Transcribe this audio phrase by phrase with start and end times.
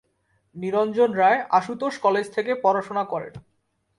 [0.55, 3.33] নিরঞ্জন Roy Ashutosh college থেকে পড়াশোনা করেন।